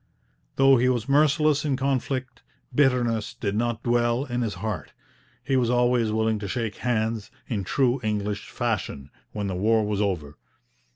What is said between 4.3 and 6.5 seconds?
his heart. He was always willing to